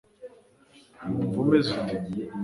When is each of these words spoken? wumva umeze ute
wumva 1.11 1.37
umeze 1.43 1.69
ute 1.81 1.95